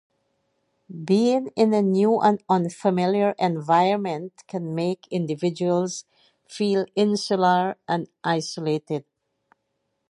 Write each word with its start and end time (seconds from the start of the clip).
Being 1.05 1.51
in 1.55 1.75
a 1.75 1.81
new 1.83 2.21
and 2.21 2.41
unfamiliar 2.49 3.35
environment 3.37 4.33
can 4.47 4.73
make 4.73 5.05
individuals 5.11 6.05
feel 6.49 6.87
insular 6.95 7.77
and 7.87 8.07
isolated. 8.23 9.05